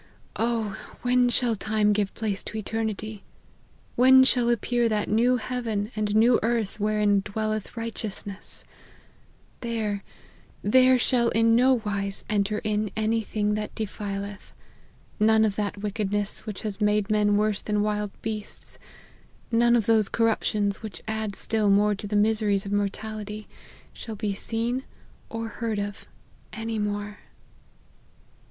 [0.35, 0.71] Oh!
[1.03, 3.21] when shall time give place to eternity!
[3.95, 8.65] When shall appear that new heaven and new earth wherein dwelleth righteousness!
[9.59, 10.03] There,
[10.63, 14.53] there shall in no wise enter in any thing that defileth:
[15.19, 18.79] none of that wickedness which has made men worse than wild beasts,
[19.51, 23.47] none of those corruptions which add still more to the miseries of mortality,
[23.93, 24.83] shall be seen
[25.29, 26.07] or heard of
[26.53, 27.19] any more."